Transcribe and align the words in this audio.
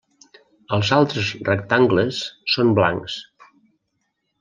Els 0.77 0.93
altres 0.97 1.29
rectangles 1.51 2.25
són 2.57 2.77
blancs. 2.83 3.23